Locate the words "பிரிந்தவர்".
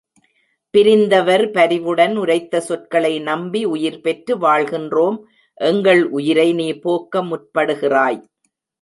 0.73-1.43